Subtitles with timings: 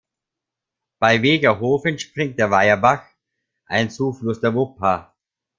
[0.97, 3.03] Bei Wegerhof entspringt der Weierbach,
[3.67, 5.13] ein Zufluss der Wupper.